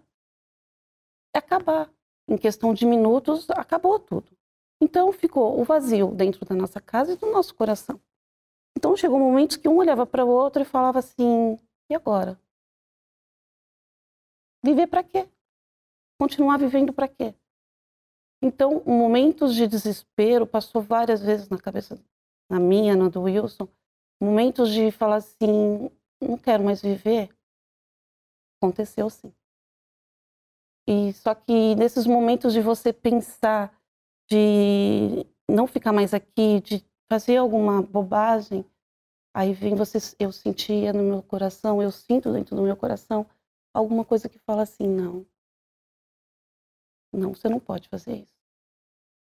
É 1.34 1.38
acabar. 1.38 1.90
Em 2.28 2.36
questão 2.36 2.72
de 2.72 2.86
minutos, 2.86 3.48
acabou 3.50 3.98
tudo. 3.98 4.30
Então 4.80 5.12
ficou 5.12 5.60
o 5.60 5.64
vazio 5.64 6.12
dentro 6.12 6.44
da 6.44 6.54
nossa 6.54 6.80
casa 6.80 7.12
e 7.12 7.16
do 7.16 7.30
nosso 7.30 7.54
coração. 7.54 8.00
Então 8.76 8.96
chegou 8.96 9.18
momentos 9.18 9.56
que 9.56 9.68
um 9.68 9.76
olhava 9.76 10.06
para 10.06 10.24
o 10.24 10.28
outro 10.28 10.62
e 10.62 10.64
falava 10.64 11.00
assim: 11.00 11.58
e 11.90 11.94
agora? 11.94 12.40
Viver 14.62 14.86
para 14.86 15.02
quê? 15.02 15.28
Continuar 16.20 16.58
vivendo 16.58 16.92
para 16.92 17.08
quê? 17.08 17.34
Então, 18.42 18.82
momentos 18.84 19.54
de 19.54 19.66
desespero 19.66 20.46
passou 20.46 20.82
várias 20.82 21.22
vezes 21.22 21.48
na 21.48 21.56
cabeça, 21.56 21.98
na 22.46 22.60
minha, 22.60 22.94
na 22.94 23.08
do 23.08 23.22
Wilson, 23.22 23.66
momentos 24.20 24.70
de 24.70 24.90
falar 24.90 25.16
assim: 25.16 25.90
não 26.20 26.36
quero 26.36 26.62
mais 26.62 26.82
viver. 26.82 27.34
Aconteceu 28.60 29.08
sim. 29.08 29.32
E 30.86 31.10
só 31.14 31.34
que 31.34 31.74
nesses 31.74 32.06
momentos 32.06 32.52
de 32.52 32.60
você 32.60 32.92
pensar 32.92 33.74
de 34.30 35.24
não 35.48 35.66
ficar 35.66 35.90
mais 35.90 36.12
aqui, 36.12 36.60
de 36.60 36.84
fazer 37.10 37.38
alguma 37.38 37.80
bobagem, 37.80 38.62
aí 39.34 39.54
vem 39.54 39.74
você, 39.74 39.96
eu 40.18 40.30
sentia 40.32 40.92
no 40.92 41.02
meu 41.02 41.22
coração, 41.22 41.82
eu 41.82 41.90
sinto 41.90 42.30
dentro 42.30 42.54
do 42.54 42.62
meu 42.62 42.76
coração 42.76 43.26
alguma 43.72 44.04
coisa 44.04 44.28
que 44.28 44.38
fala 44.40 44.62
assim, 44.62 44.86
não, 44.86 45.24
não, 47.12 47.34
você 47.34 47.48
não 47.48 47.60
pode 47.60 47.88
fazer 47.88 48.16
isso. 48.16 48.40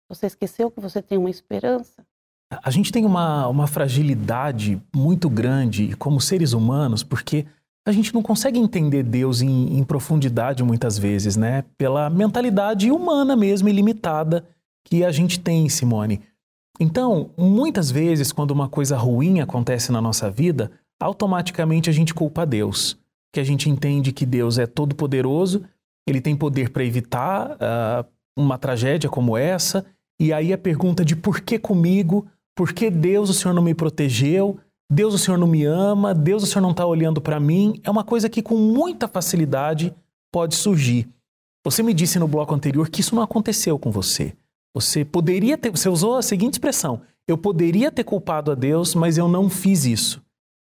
Você 0.09 0.27
esqueceu 0.27 0.71
que 0.71 0.81
você 0.81 1.03
tem 1.03 1.19
uma 1.19 1.31
esperança? 1.31 2.05
A 2.51 2.71
gente 2.71 2.91
tem 2.91 3.05
uma, 3.05 3.47
uma 3.47 3.67
fragilidade 3.67 4.81
muito 4.95 5.29
grande 5.29 5.95
como 5.97 6.21
seres 6.21 6.55
humanos, 6.55 7.03
porque 7.03 7.47
a 7.87 7.93
gente 7.93 8.15
não 8.15 8.23
consegue 8.23 8.59
entender 8.59 9.03
Deus 9.03 9.43
em, 9.43 9.79
em 9.79 9.85
profundidade 9.85 10.63
muitas 10.63 10.99
vezes, 10.99 11.37
né? 11.37 11.65
Pela 11.77 12.09
mentalidade 12.09 12.91
humana 12.91 13.37
mesmo, 13.37 13.69
ilimitada 13.69 14.45
que 14.85 15.05
a 15.05 15.11
gente 15.11 15.39
tem, 15.39 15.69
Simone. 15.69 16.23
Então, 16.81 17.31
muitas 17.37 17.91
vezes, 17.91 18.33
quando 18.33 18.53
uma 18.53 18.69
coisa 18.69 18.97
ruim 18.97 19.41
acontece 19.41 19.91
na 19.93 20.01
nossa 20.01 20.31
vida, 20.31 20.71
automaticamente 21.01 21.91
a 21.91 21.93
gente 21.93 22.15
culpa 22.15 22.47
Deus. 22.47 22.97
Que 23.33 23.41
a 23.41 23.45
gente 23.45 23.69
entende 23.69 24.13
que 24.13 24.25
Deus 24.25 24.59
é 24.59 24.67
todo-poderoso, 24.67 25.65
ele 26.11 26.21
tem 26.21 26.37
poder 26.37 26.71
para 26.71 26.85
evitar 26.85 27.53
uh, 27.53 28.07
uma 28.37 28.59
tragédia 28.59 29.09
como 29.09 29.37
essa. 29.37 29.85
E 30.21 30.33
aí 30.33 30.53
a 30.53 30.59
pergunta 30.59 31.05
de 31.05 31.15
por 31.15 31.41
que 31.41 31.59
comigo? 31.59 32.27
Por 32.57 32.73
que 32.73 32.91
Deus, 32.91 33.31
o 33.31 33.35
Senhor 33.35 33.55
não 33.55 33.63
me 33.63 33.75
protegeu? 33.75 34.59
Deus, 34.91 35.15
o 35.15 35.19
Senhor 35.19 35.37
não 35.37 35.47
me 35.47 35.65
ama? 35.65 36.15
Deus, 36.15 36.43
o 36.43 36.47
Senhor 36.47 36.63
não 36.63 36.71
está 36.71 36.87
olhando 36.87 37.21
para 37.21 37.39
mim? 37.39 37.81
É 37.85 37.91
uma 37.91 38.03
coisa 38.05 38.29
que 38.29 38.43
com 38.43 38.57
muita 38.57 39.07
facilidade 39.07 39.95
pode 40.33 40.55
surgir. 40.55 41.09
Você 41.65 41.83
me 41.83 41.93
disse 41.93 42.19
no 42.19 42.27
bloco 42.27 42.55
anterior 42.55 42.89
que 42.89 43.01
isso 43.01 43.15
não 43.15 43.23
aconteceu 43.23 43.79
com 43.79 43.91
você. 43.91 44.35
Você 44.75 45.05
poderia 45.05 45.59
ter, 45.59 45.71
você 45.71 45.89
usou 45.89 46.17
a 46.17 46.23
seguinte 46.23 46.55
expressão: 46.55 47.03
eu 47.27 47.37
poderia 47.37 47.93
ter 47.93 48.05
culpado 48.05 48.51
a 48.51 48.55
Deus, 48.55 48.95
mas 48.95 49.19
eu 49.19 49.29
não 49.29 49.51
fiz 49.51 49.85
isso. 49.85 50.23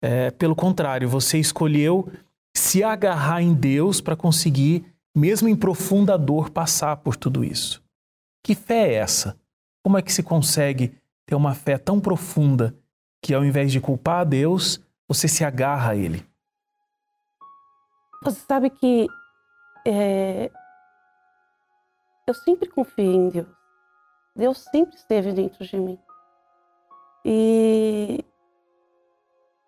É, 0.02 0.32
pelo 0.32 0.56
contrário, 0.56 1.10
você 1.10 1.38
escolheu 1.38 2.08
se 2.56 2.84
agarrar 2.84 3.42
em 3.42 3.54
Deus 3.54 4.00
para 4.00 4.16
conseguir, 4.16 4.86
mesmo 5.16 5.48
em 5.48 5.56
profunda 5.56 6.18
dor, 6.18 6.50
passar 6.50 6.98
por 6.98 7.16
tudo 7.16 7.44
isso. 7.44 7.82
Que 8.44 8.54
fé 8.54 8.90
é 8.90 8.94
essa? 8.96 9.40
Como 9.82 9.98
é 9.98 10.02
que 10.02 10.12
se 10.12 10.22
consegue 10.22 10.94
ter 11.26 11.36
uma 11.36 11.56
fé 11.56 11.78
tão 11.78 12.02
profunda 12.02 12.76
que, 13.22 13.34
ao 13.34 13.46
invés 13.46 13.72
de 13.72 13.80
culpar 13.80 14.20
a 14.20 14.24
Deus, 14.26 14.82
você 15.08 15.28
se 15.28 15.46
agarra 15.46 15.92
a 15.92 15.96
Ele? 15.96 16.28
Você 18.24 18.42
sabe 18.48 18.70
que 18.70 19.08
é, 19.88 20.52
eu 22.28 22.34
sempre 22.34 22.68
confiei 22.70 23.16
em 23.16 23.30
Deus. 23.30 23.48
Deus 24.36 24.66
sempre 24.72 24.96
esteve 24.98 25.32
dentro 25.32 25.66
de 25.66 25.78
mim. 25.78 25.98
E 27.24 28.26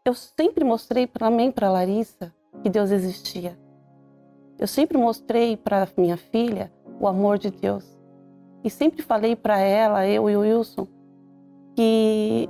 eu 0.04 0.14
sempre 0.14 0.64
mostrei 0.64 1.08
para 1.08 1.30
mim, 1.30 1.52
para 1.52 1.72
Larissa, 1.72 2.34
que 2.62 2.70
Deus 2.70 2.92
existia. 2.92 3.58
Eu 4.60 4.68
sempre 4.68 4.98
mostrei 4.98 5.56
para 5.56 5.88
minha 5.96 6.18
filha 6.18 6.72
o 7.00 7.08
amor 7.08 7.38
de 7.38 7.52
Deus. 7.52 7.86
E 8.64 8.70
sempre 8.70 9.02
falei 9.02 9.36
para 9.36 9.60
ela, 9.60 10.08
eu 10.08 10.30
e 10.30 10.36
o 10.36 10.42
Wilson, 10.42 10.88
que 11.76 12.50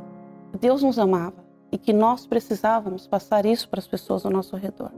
Deus 0.60 0.82
nos 0.82 0.98
amava 0.98 1.46
e 1.72 1.78
que 1.78 1.92
nós 1.92 2.26
precisávamos 2.26 3.06
passar 3.08 3.46
isso 3.46 3.68
para 3.70 3.80
as 3.80 3.88
pessoas 3.88 4.26
ao 4.26 4.32
nosso 4.32 4.56
redor. 4.56 4.92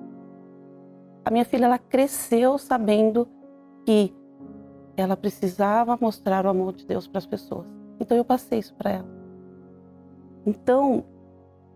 A 1.25 1.31
minha 1.31 1.45
filha 1.45 1.65
ela 1.65 1.79
cresceu 1.79 2.57
sabendo 2.57 3.27
que 3.85 4.13
ela 4.95 5.17
precisava 5.17 5.97
mostrar 5.99 6.45
o 6.45 6.49
amor 6.49 6.73
de 6.73 6.85
Deus 6.85 7.07
para 7.07 7.17
as 7.17 7.25
pessoas. 7.25 7.65
Então 7.99 8.15
eu 8.15 8.23
passei 8.23 8.59
isso 8.59 8.73
para 8.75 8.91
ela. 8.91 9.07
Então, 10.45 11.03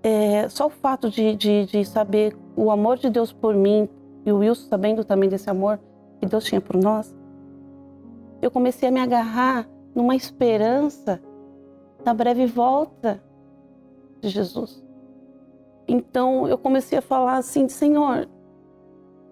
é, 0.02 0.48
só 0.50 0.68
o 0.68 0.70
fato 0.70 1.10
de, 1.10 1.36
de, 1.36 1.66
de, 1.66 1.86
saber 1.86 2.36
o 2.56 2.72
amor 2.72 2.98
de 2.98 3.10
Deus 3.10 3.32
por 3.32 3.56
mim 3.56 3.90
e 4.26 4.32
o 4.32 4.38
Wilson 4.38 4.68
sabendo 4.68 5.04
também 5.04 5.30
desse 5.30 5.50
amor 5.50 5.80
que 6.20 6.26
Deus 6.26 6.44
tinha 6.44 6.62
por 6.62 6.78
nós, 6.78 7.16
eu 8.42 8.50
comecei 8.50 8.90
a 8.90 8.92
me 8.92 9.00
agarrar 9.00 9.68
numa 9.94 10.16
esperança 10.16 11.22
da 12.04 12.14
breve 12.14 12.46
volta 12.46 13.22
de 14.22 14.30
Jesus. 14.30 14.84
Então 15.88 16.48
eu 16.48 16.58
comecei 16.58 16.98
a 16.98 17.02
falar 17.02 17.38
assim: 17.38 17.68
Senhor, 17.68 18.28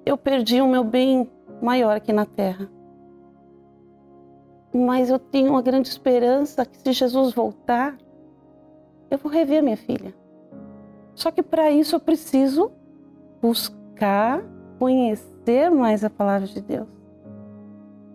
eu 0.05 0.17
perdi 0.17 0.61
o 0.61 0.67
meu 0.67 0.83
bem 0.83 1.29
maior 1.61 1.95
aqui 1.95 2.11
na 2.11 2.25
terra 2.25 2.69
mas 4.73 5.09
eu 5.09 5.19
tenho 5.19 5.51
uma 5.51 5.61
grande 5.61 5.89
esperança 5.89 6.65
que 6.65 6.77
se 6.77 6.93
Jesus 6.93 7.33
voltar, 7.33 7.97
eu 9.09 9.17
vou 9.17 9.31
rever 9.31 9.61
minha 9.61 9.77
filha. 9.77 10.13
Só 11.13 11.29
que 11.29 11.43
para 11.43 11.69
isso 11.69 11.95
eu 11.95 11.99
preciso 11.99 12.71
buscar, 13.41 14.41
conhecer 14.81 15.69
mais 15.69 16.03
a 16.03 16.09
palavra 16.09 16.47
de 16.47 16.59
Deus. 16.59 16.87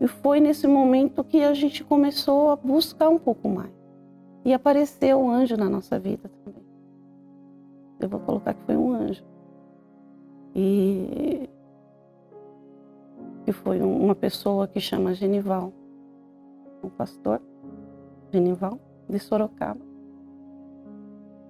E 0.00 0.08
foi 0.08 0.40
nesse 0.40 0.66
momento 0.66 1.22
que 1.22 1.44
a 1.44 1.54
gente 1.54 1.84
começou 1.84 2.50
a 2.50 2.56
buscar 2.56 3.08
um 3.08 3.20
pouco 3.20 3.48
mais. 3.48 3.70
E 4.44 4.52
apareceu 4.52 5.16
um 5.20 5.30
anjo 5.30 5.56
na 5.56 5.70
nossa 5.70 5.96
vida 5.96 6.28
também. 6.44 6.66
Eu 8.00 8.08
vou 8.08 8.18
colocar 8.18 8.52
que 8.52 8.64
foi 8.64 8.76
um 8.76 8.92
anjo. 8.92 9.24
E, 10.56 11.48
e 13.46 13.52
foi 13.52 13.80
uma 13.80 14.16
pessoa 14.16 14.66
que 14.66 14.80
chama 14.80 15.14
Genival 15.14 15.72
um 16.82 16.88
pastor, 16.88 17.40
Genival, 18.32 18.80
de 19.08 19.20
Sorocaba, 19.20 19.80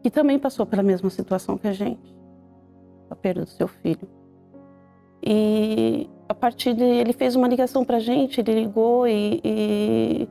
que 0.02 0.11
também 0.11 0.38
passou 0.38 0.66
pela 0.66 0.82
mesma 0.82 1.08
situação 1.08 1.56
que 1.56 1.68
a 1.68 1.73
gente, 1.73 2.14
a 3.08 3.16
perda 3.16 3.44
do 3.44 3.50
seu 3.50 3.66
filho. 3.66 4.15
E 5.26 6.09
a 6.28 6.35
partir 6.35 6.75
de 6.75 6.85
ele 6.85 7.12
fez 7.12 7.35
uma 7.35 7.49
ligação 7.49 7.85
para 7.85 7.97
a 7.97 8.00
gente, 8.00 8.40
ele 8.40 8.54
ligou 8.54 9.09
e, 9.09 9.40
e, 9.42 10.28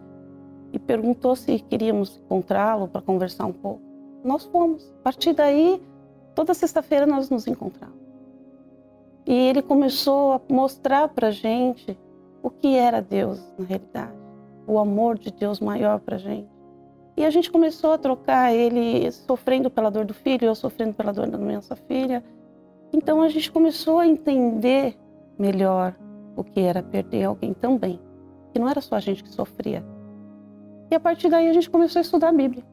e 0.71 0.79
perguntou 0.79 1.35
se 1.35 1.59
queríamos 1.59 2.17
encontrá-lo 2.17 2.87
para 2.87 3.01
conversar 3.01 3.45
um 3.45 3.53
pouco. 3.53 3.81
Nós 4.23 4.45
fomos. 4.45 4.89
A 5.01 5.03
partir 5.03 5.33
daí, 5.33 5.81
toda 6.33 6.53
sexta-feira 6.53 7.05
nós 7.05 7.29
nos 7.29 7.45
encontramos. 7.45 7.99
E 9.27 9.33
ele 9.33 9.61
começou 9.61 10.33
a 10.33 10.41
mostrar 10.49 11.09
para 11.09 11.27
a 11.27 11.31
gente 11.31 11.97
o 12.41 12.49
que 12.49 12.77
era 12.77 13.01
Deus 13.01 13.41
na 13.57 13.65
realidade 13.65 14.25
o 14.67 14.79
amor 14.79 15.17
de 15.17 15.31
Deus 15.31 15.59
maior 15.59 15.99
para 15.99 16.15
a 16.15 16.19
gente. 16.19 16.49
E 17.17 17.23
a 17.23 17.29
gente 17.29 17.49
começou 17.49 17.93
a 17.93 17.97
trocar, 17.97 18.53
ele 18.53 19.09
sofrendo 19.11 19.69
pela 19.69 19.89
dor 19.89 20.05
do 20.05 20.13
filho, 20.13 20.45
eu 20.45 20.55
sofrendo 20.55 20.93
pela 20.93 21.13
dor 21.13 21.27
da 21.27 21.37
nossa 21.37 21.75
filha. 21.75 22.23
Então 22.93 23.21
a 23.21 23.29
gente 23.29 23.51
começou 23.51 23.99
a 23.99 24.07
entender 24.07 24.97
melhor 25.37 25.95
o 26.35 26.43
que 26.43 26.59
era 26.59 26.81
perder 26.81 27.25
alguém 27.25 27.53
também. 27.53 27.99
Que 28.53 28.59
não 28.59 28.69
era 28.69 28.81
só 28.81 28.95
a 28.95 28.99
gente 28.99 29.23
que 29.23 29.29
sofria. 29.29 29.85
E 30.89 30.95
a 30.95 30.99
partir 30.99 31.29
daí 31.29 31.49
a 31.49 31.53
gente 31.53 31.69
começou 31.69 31.99
a 31.99 32.01
estudar 32.01 32.29
a 32.29 32.33
Bíblia. 32.33 32.63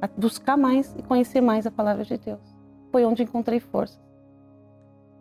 A 0.00 0.06
buscar 0.06 0.56
mais 0.56 0.94
e 0.98 1.02
conhecer 1.02 1.40
mais 1.40 1.66
a 1.66 1.70
palavra 1.70 2.04
de 2.04 2.16
Deus. 2.16 2.40
Foi 2.90 3.04
onde 3.04 3.22
encontrei 3.22 3.60
força. 3.60 3.98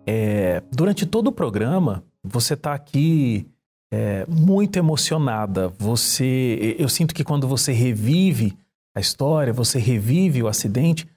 É, 0.08 0.63
durante 0.72 1.05
todo 1.05 1.27
o 1.27 1.31
programa, 1.31 2.03
você 2.24 2.53
está 2.53 2.74
aqui 2.74 3.46
é, 3.91 4.25
muito 4.27 4.77
emocionada. 4.77 5.67
Você, 5.77 6.75
eu 6.79 6.89
sinto 6.89 7.13
que 7.13 7.24
quando 7.24 7.48
você 7.48 7.72
revive 7.72 8.58
a 8.96 9.00
história, 9.00 9.53
você 9.53 9.79
revive 9.79 10.41
o 10.41 10.48
acidente, 10.48 11.08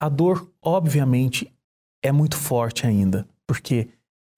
a 0.00 0.08
dor, 0.08 0.48
obviamente, 0.62 1.52
é 2.02 2.12
muito 2.12 2.36
forte 2.36 2.86
ainda, 2.86 3.26
porque, 3.46 3.88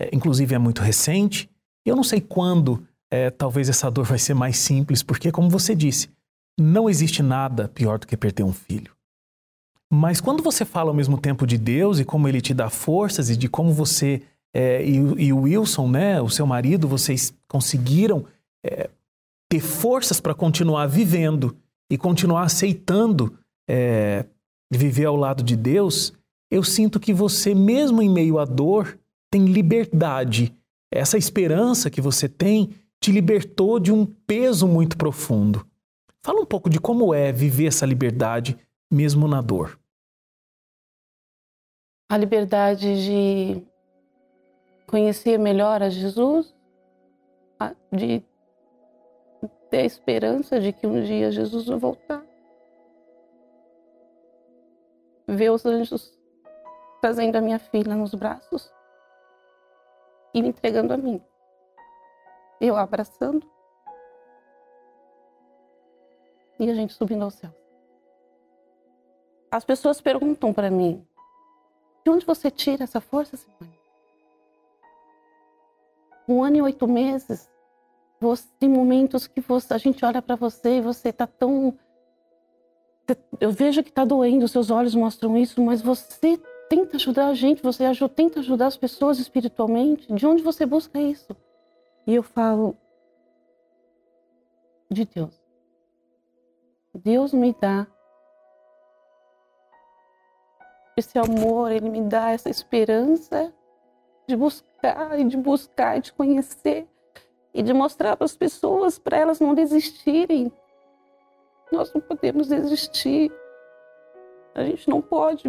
é, 0.00 0.10
inclusive, 0.14 0.54
é 0.54 0.58
muito 0.58 0.82
recente. 0.82 1.48
Eu 1.84 1.96
não 1.96 2.04
sei 2.04 2.20
quando, 2.20 2.86
é, 3.10 3.30
talvez 3.30 3.68
essa 3.68 3.90
dor 3.90 4.04
vai 4.04 4.18
ser 4.18 4.34
mais 4.34 4.56
simples, 4.58 5.02
porque, 5.02 5.30
como 5.30 5.48
você 5.48 5.74
disse, 5.74 6.08
não 6.58 6.88
existe 6.88 7.22
nada 7.22 7.68
pior 7.68 7.98
do 7.98 8.06
que 8.06 8.16
perder 8.16 8.42
um 8.42 8.52
filho. 8.52 8.92
Mas 9.92 10.20
quando 10.20 10.42
você 10.42 10.64
fala 10.64 10.90
ao 10.90 10.94
mesmo 10.94 11.18
tempo 11.18 11.46
de 11.46 11.58
Deus 11.58 11.98
e 11.98 12.04
como 12.04 12.28
Ele 12.28 12.40
te 12.40 12.54
dá 12.54 12.70
forças 12.70 13.28
e 13.28 13.36
de 13.36 13.48
como 13.48 13.72
você 13.72 14.22
é, 14.54 14.84
e, 14.84 14.96
e, 14.96 15.32
o 15.32 15.42
Wilson, 15.42 15.88
né, 15.88 16.20
o 16.20 16.28
seu 16.28 16.46
marido, 16.46 16.88
vocês 16.88 17.34
conseguiram 17.48 18.24
é, 18.64 18.90
ter 19.48 19.60
forças 19.60 20.20
para 20.20 20.34
continuar 20.34 20.86
vivendo 20.86 21.56
e 21.90 21.96
continuar 21.96 22.42
aceitando 22.42 23.36
é, 23.68 24.24
viver 24.72 25.06
ao 25.06 25.16
lado 25.16 25.42
de 25.42 25.56
Deus, 25.56 26.12
eu 26.50 26.64
sinto 26.64 26.99
que 26.99 27.12
você, 27.12 27.54
mesmo 27.54 28.02
em 28.02 28.11
meio 28.11 28.38
à 28.38 28.45
dor, 28.45 28.99
tem 29.30 29.45
liberdade. 29.45 30.54
Essa 30.90 31.16
esperança 31.16 31.88
que 31.88 32.00
você 32.00 32.28
tem 32.28 32.75
te 33.00 33.12
libertou 33.12 33.78
de 33.78 33.92
um 33.92 34.04
peso 34.04 34.66
muito 34.66 34.97
profundo. 34.99 35.64
Fala 36.23 36.40
um 36.40 36.47
pouco 36.47 36.69
de 36.69 36.80
como 36.80 37.14
é 37.14 37.30
viver 37.30 37.66
essa 37.66 37.87
liberdade 37.87 38.59
mesmo 38.90 39.28
na 39.28 39.40
dor. 39.40 39.78
A 42.11 42.16
liberdade 42.19 43.04
de 43.04 43.62
conhecer 44.88 45.38
melhor 45.38 45.80
a 45.80 45.88
Jesus, 45.88 46.52
de 47.92 48.23
ter 49.71 49.83
a 49.83 49.85
esperança 49.85 50.61
de 50.61 50.73
que 50.73 50.88
um 50.88 51.00
dia 51.04 51.30
Jesus 51.30 51.66
vai 51.66 51.78
voltar. 51.78 52.26
Ver 55.28 55.50
os 55.50 55.64
anjos 55.64 56.19
trazendo 57.00 57.37
a 57.37 57.40
minha 57.40 57.59
filha 57.59 57.95
nos 57.95 58.14
braços 58.14 58.73
e 60.35 60.42
me 60.42 60.49
entregando 60.49 60.92
a 60.92 60.97
mim. 60.97 61.23
Eu 62.61 62.76
abraçando 62.76 63.49
e 66.59 66.69
a 66.69 66.75
gente 66.75 66.92
subindo 66.92 67.25
ao 67.25 67.30
céu. 67.30 67.50
As 69.50 69.64
pessoas 69.64 70.00
perguntam 70.00 70.52
para 70.52 70.71
mim: 70.71 71.07
de 72.04 72.11
onde 72.11 72.26
você 72.26 72.50
tira 72.50 72.85
essa 72.85 73.00
força, 73.00 73.37
Simone? 73.37 73.80
um 76.30 76.45
ano 76.45 76.57
e 76.57 76.62
oito 76.62 76.87
meses, 76.87 77.50
você, 78.21 78.47
tem 78.59 78.69
momentos 78.69 79.26
que 79.26 79.40
você, 79.40 79.75
a 79.75 79.78
gente 79.78 80.04
olha 80.04 80.23
para 80.23 80.37
você 80.37 80.76
e 80.76 80.80
você 80.80 81.09
está 81.09 81.26
tão. 81.26 81.76
Eu 83.40 83.50
vejo 83.50 83.83
que 83.83 83.88
está 83.88 84.04
doendo, 84.04 84.47
seus 84.47 84.71
olhos 84.71 84.95
mostram 84.95 85.37
isso, 85.37 85.61
mas 85.61 85.82
você 85.82 86.41
tenta 86.71 86.97
ajudar 86.97 87.26
a 87.26 87.35
gente, 87.35 87.61
você 87.61 87.85
ajuda, 87.85 88.15
tenta 88.15 88.39
ajudar 88.39 88.69
as 88.69 88.76
pessoas 88.76 89.19
espiritualmente. 89.19 90.11
De 90.15 90.25
onde 90.25 90.41
você 90.41 90.65
busca 90.65 91.00
isso? 91.00 91.37
E 92.06 92.15
eu 92.15 92.23
falo 92.23 92.76
de 94.89 95.04
Deus. 95.04 95.43
Deus 96.95 97.33
me 97.33 97.52
dá 97.61 97.89
esse 100.97 101.19
amor, 101.19 101.73
Ele 101.73 101.91
me 101.91 102.02
dá 102.02 102.30
essa 102.30 102.49
esperança 102.49 103.52
de 104.28 104.37
buscar 104.37 105.19
e 105.19 105.25
de 105.25 105.37
buscar 105.37 105.99
e 105.99 106.00
de 106.02 106.13
conhecer 106.13 106.87
e 107.52 107.65
de 107.65 107.73
mostrar 107.73 108.17
para 108.17 108.25
as 108.25 108.37
pessoas 108.37 108.97
para 108.97 109.17
elas 109.17 109.41
não 109.41 109.54
desistirem. 109.54 110.52
Nós 111.73 111.93
não 111.93 112.00
podemos 112.00 112.47
desistir. 112.47 113.33
A 114.54 114.63
gente 114.63 114.89
não 114.89 115.02
pode 115.02 115.49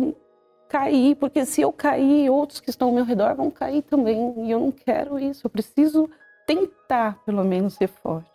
cair, 0.72 1.16
porque 1.16 1.46
se 1.46 1.62
eu 1.62 1.74
cair, 1.74 2.30
outros 2.30 2.62
que 2.62 2.70
estão 2.70 2.88
ao 2.88 2.94
meu 2.94 3.04
redor 3.04 3.36
vão 3.36 3.52
cair 3.52 3.82
também. 3.82 4.34
E 4.38 4.52
eu 4.52 4.60
não 4.62 4.72
quero 4.72 5.20
isso. 5.20 5.46
Eu 5.46 5.50
preciso 5.50 6.10
tentar, 6.48 7.22
pelo 7.26 7.44
menos, 7.44 7.74
ser 7.74 7.90
forte. 7.90 8.32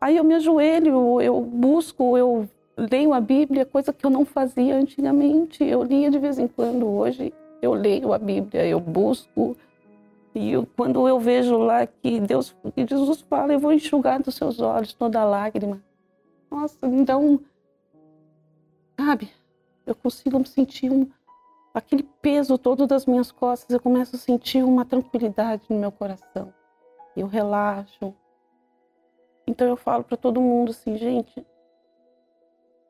Aí 0.00 0.16
eu 0.16 0.22
me 0.22 0.34
ajoelho, 0.34 1.20
eu 1.20 1.40
busco, 1.40 2.16
eu 2.16 2.48
leio 2.76 3.12
a 3.12 3.20
Bíblia, 3.20 3.66
coisa 3.66 3.92
que 3.92 4.06
eu 4.06 4.10
não 4.10 4.24
fazia 4.24 4.76
antigamente. 4.76 5.64
Eu 5.64 5.82
lia 5.82 6.08
de 6.08 6.20
vez 6.20 6.38
em 6.38 6.46
quando, 6.46 6.86
hoje 6.86 7.34
eu 7.60 7.74
leio 7.74 8.12
a 8.12 8.18
Bíblia, 8.18 8.64
eu 8.64 8.78
busco. 8.78 9.56
E 10.36 10.52
eu, 10.52 10.68
quando 10.76 11.08
eu 11.08 11.18
vejo 11.18 11.58
lá 11.58 11.84
que 11.84 12.20
Deus, 12.20 12.54
que 12.76 12.86
Jesus 12.86 13.22
fala, 13.22 13.52
eu 13.52 13.58
vou 13.58 13.72
enxugar 13.72 14.22
dos 14.22 14.36
seus 14.36 14.60
olhos 14.60 14.92
toda 14.92 15.24
lágrima. 15.24 15.82
Nossa, 16.48 16.86
então, 16.86 17.40
sabe, 18.96 19.32
eu 19.86 19.94
consigo 19.94 20.44
sentir 20.46 20.90
um, 20.90 21.08
aquele 21.72 22.02
peso 22.02 22.58
todo 22.58 22.86
das 22.86 23.06
minhas 23.06 23.30
costas, 23.30 23.70
eu 23.70 23.80
começo 23.80 24.16
a 24.16 24.18
sentir 24.18 24.62
uma 24.62 24.84
tranquilidade 24.84 25.62
no 25.70 25.78
meu 25.78 25.92
coração. 25.92 26.52
Eu 27.16 27.26
relaxo. 27.26 28.14
Então 29.46 29.66
eu 29.66 29.76
falo 29.76 30.04
para 30.04 30.16
todo 30.16 30.40
mundo 30.40 30.70
assim, 30.70 30.96
gente, 30.96 31.46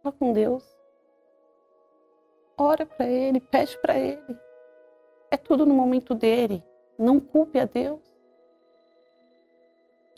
fala 0.02 0.14
com 0.18 0.32
Deus. 0.32 0.64
Ora 2.56 2.86
para 2.86 3.06
Ele, 3.06 3.38
pede 3.38 3.78
para 3.78 3.98
Ele. 3.98 4.38
É 5.30 5.36
tudo 5.36 5.66
no 5.66 5.74
momento 5.74 6.14
dele. 6.14 6.64
Não 6.98 7.20
culpe 7.20 7.58
a 7.58 7.66
Deus. 7.66 8.00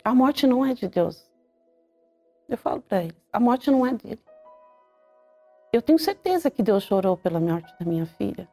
A 0.03 0.15
morte 0.15 0.47
não 0.47 0.65
é 0.65 0.73
de 0.73 0.87
Deus. 0.87 1.29
Eu 2.47 2.57
falo 2.57 2.81
para 2.81 3.03
eles: 3.03 3.15
a 3.31 3.39
morte 3.39 3.69
não 3.69 3.85
é 3.85 3.93
dele. 3.93 4.23
Eu 5.71 5.81
tenho 5.81 5.99
certeza 5.99 6.49
que 6.49 6.63
Deus 6.63 6.83
chorou 6.83 7.15
pela 7.15 7.39
morte 7.39 7.73
da 7.79 7.85
minha 7.85 8.05
filha. 8.05 8.49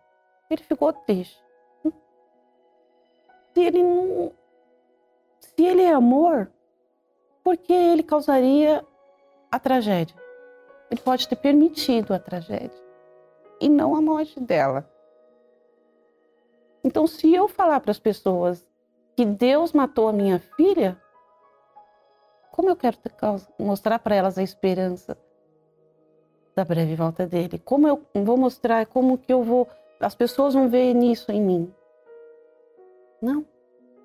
Ele 0.50 0.62
ficou 0.62 0.92
triste. 0.92 1.42
Se 3.54 3.60
ele 3.60 3.82
não. 3.82 4.32
Se 5.40 5.64
ele 5.64 5.82
é 5.82 5.92
amor, 5.92 6.52
por 7.42 7.56
que 7.56 7.72
ele 7.72 8.02
causaria 8.02 8.84
a 9.50 9.58
tragédia? 9.58 10.14
Ele 10.90 11.00
pode 11.00 11.26
ter 11.26 11.36
permitido 11.36 12.12
a 12.12 12.18
tragédia 12.18 12.84
e 13.60 13.68
não 13.68 13.96
a 13.96 14.00
morte 14.02 14.38
dela. 14.38 14.88
Então, 16.84 17.06
se 17.06 17.34
eu 17.34 17.48
falar 17.48 17.80
para 17.80 17.90
as 17.90 17.98
pessoas 17.98 18.68
que 19.16 19.24
Deus 19.24 19.72
matou 19.72 20.08
a 20.08 20.12
minha 20.12 20.38
filha, 20.38 21.00
como 22.52 22.68
eu 22.68 22.76
quero 22.76 22.98
mostrar 23.58 23.98
para 23.98 24.14
elas 24.14 24.36
a 24.36 24.42
esperança 24.42 25.18
da 26.56 26.64
breve 26.64 26.96
volta 26.96 27.26
dele? 27.26 27.58
Como 27.58 27.86
eu 27.86 28.02
vou 28.14 28.38
mostrar, 28.38 28.86
como 28.86 29.18
que 29.18 29.30
eu 29.30 29.42
vou, 29.44 29.68
as 30.00 30.14
pessoas 30.14 30.54
vão 30.54 30.68
ver 30.70 30.94
nisso 30.94 31.30
em 31.30 31.40
mim? 31.40 31.74
Não. 33.20 33.44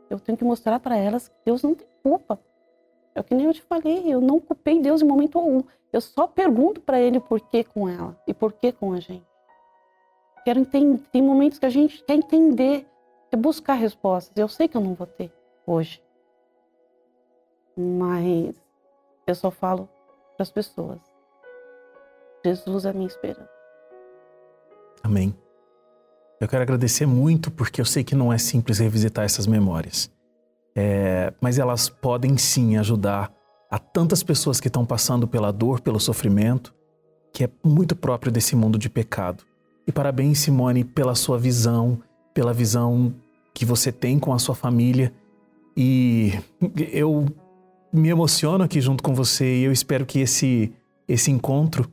Eu 0.09 0.19
tenho 0.19 0.37
que 0.37 0.43
mostrar 0.43 0.77
para 0.81 0.97
elas 0.97 1.29
que 1.29 1.35
Deus 1.45 1.63
não 1.63 1.73
tem 1.73 1.87
culpa. 2.03 2.37
É 3.15 3.21
o 3.21 3.23
que 3.23 3.33
nem 3.33 3.45
eu 3.45 3.53
te 3.53 3.61
falei, 3.61 4.03
eu 4.13 4.19
não 4.19 4.39
culpei 4.41 4.81
Deus 4.81 5.01
em 5.01 5.05
momento 5.05 5.39
algum. 5.39 5.63
Eu 5.91 6.01
só 6.01 6.27
pergunto 6.27 6.81
para 6.81 6.99
ele 6.99 7.19
por 7.19 7.39
que 7.39 7.63
com 7.63 7.87
ela 7.87 8.17
e 8.27 8.33
por 8.33 8.51
que 8.51 8.73
com 8.73 8.93
a 8.93 8.99
gente. 8.99 9.25
Quero 10.43 10.59
entender. 10.59 11.03
Tem 11.11 11.21
momentos 11.21 11.59
que 11.59 11.65
a 11.65 11.69
gente 11.69 12.03
quer 12.03 12.15
entender, 12.15 12.85
quer 13.29 13.37
buscar 13.37 13.75
respostas. 13.75 14.35
Eu 14.35 14.47
sei 14.49 14.67
que 14.67 14.75
eu 14.75 14.81
não 14.81 14.93
vou 14.93 15.07
ter 15.07 15.31
hoje. 15.65 16.03
Mas 17.77 18.55
eu 19.25 19.35
só 19.35 19.51
falo 19.51 19.87
para 20.35 20.43
as 20.43 20.51
pessoas. 20.51 21.10
Jesus 22.45 22.85
é 22.85 22.89
a 22.89 22.93
minha 22.93 23.07
esperança. 23.07 23.49
Amém. 25.03 25.35
Eu 26.39 26.47
quero 26.47 26.63
agradecer 26.63 27.05
muito 27.05 27.51
porque 27.51 27.79
eu 27.79 27.85
sei 27.85 28.03
que 28.03 28.15
não 28.15 28.33
é 28.33 28.37
simples 28.37 28.79
revisitar 28.79 29.25
essas 29.25 29.45
memórias. 29.45 30.11
É, 30.75 31.33
mas 31.39 31.59
elas 31.59 31.89
podem 31.89 32.37
sim 32.37 32.77
ajudar 32.77 33.31
a 33.69 33.77
tantas 33.77 34.23
pessoas 34.23 34.59
que 34.59 34.67
estão 34.67 34.85
passando 34.85 35.27
pela 35.27 35.51
dor, 35.51 35.81
pelo 35.81 35.99
sofrimento, 35.99 36.73
que 37.31 37.43
é 37.43 37.49
muito 37.63 37.95
próprio 37.95 38.31
desse 38.31 38.55
mundo 38.55 38.77
de 38.77 38.89
pecado. 38.89 39.43
E 39.87 39.91
parabéns, 39.91 40.39
Simone, 40.39 40.83
pela 40.83 41.15
sua 41.15 41.37
visão, 41.37 42.01
pela 42.33 42.53
visão 42.53 43.13
que 43.53 43.65
você 43.65 43.91
tem 43.91 44.17
com 44.19 44.33
a 44.33 44.39
sua 44.39 44.55
família. 44.55 45.13
E 45.75 46.33
eu 46.91 47.25
me 47.93 48.09
emociono 48.09 48.63
aqui 48.63 48.81
junto 48.81 49.03
com 49.03 49.13
você 49.13 49.59
e 49.59 49.63
eu 49.63 49.71
espero 49.71 50.05
que 50.05 50.19
esse 50.19 50.73
esse 51.07 51.29
encontro 51.29 51.91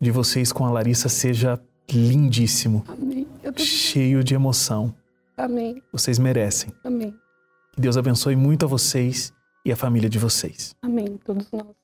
de 0.00 0.10
vocês 0.10 0.52
com 0.52 0.64
a 0.64 0.70
Larissa 0.70 1.08
seja 1.08 1.60
lindíssimo. 1.90 2.84
Amém. 2.88 3.26
Cheio 3.56 4.24
de 4.24 4.34
emoção. 4.34 4.94
Amém. 5.36 5.82
Vocês 5.92 6.18
merecem. 6.18 6.72
Amém. 6.84 7.14
Que 7.72 7.80
Deus 7.80 7.96
abençoe 7.96 8.36
muito 8.36 8.64
a 8.64 8.68
vocês 8.68 9.32
e 9.64 9.72
a 9.72 9.76
família 9.76 10.08
de 10.08 10.18
vocês. 10.18 10.74
Amém. 10.82 11.18
Todos 11.24 11.50
nós. 11.52 11.79